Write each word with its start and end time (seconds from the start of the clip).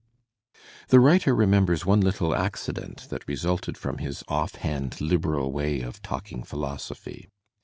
The 0.87 0.99
writer 0.99 1.35
remembers 1.35 1.85
one 1.85 2.01
little 2.01 2.33
accident 2.33 3.07
that 3.11 3.27
resulted 3.27 3.75
p 3.75 3.81
from 3.81 3.99
his 3.99 4.23
j)ff 4.27 4.55
hand 4.55 4.93
KbCTalway 4.93 5.83
of 5.85 6.01
talking 6.01 6.41
philosophy. 6.41 7.29